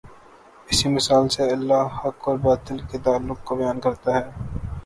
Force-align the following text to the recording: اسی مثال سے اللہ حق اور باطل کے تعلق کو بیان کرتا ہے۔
اسی 0.69 0.89
مثال 0.89 1.29
سے 1.29 1.43
اللہ 1.51 1.99
حق 1.99 2.27
اور 2.29 2.37
باطل 2.37 2.77
کے 2.91 2.97
تعلق 2.97 3.43
کو 3.43 3.55
بیان 3.55 3.79
کرتا 3.79 4.19
ہے۔ 4.19 4.29